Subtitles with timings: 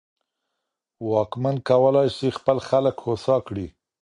[1.09, 3.67] واکمن کولای سي خپل خلګ هوسا کړي.